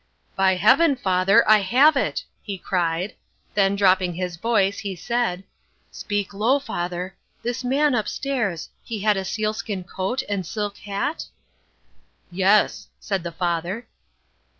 "By 0.35 0.55
Heaven, 0.55 0.95
father, 0.95 1.47
I 1.47 1.59
have 1.59 1.95
it!" 1.95 2.23
he 2.41 2.57
cried. 2.57 3.13
Then, 3.53 3.75
dropping 3.75 4.15
his 4.15 4.35
voice, 4.35 4.79
he 4.79 4.95
said, 4.95 5.43
"Speak 5.91 6.33
low, 6.33 6.57
father. 6.57 7.15
This 7.43 7.63
man 7.63 7.93
upstairs, 7.93 8.69
he 8.83 9.01
had 9.01 9.15
a 9.15 9.23
sealskin 9.23 9.83
coat 9.83 10.23
and 10.27 10.43
silk 10.43 10.77
hat?" 10.77 11.25
"Yes," 12.31 12.87
said 12.99 13.21
the 13.21 13.31
father. 13.31 13.85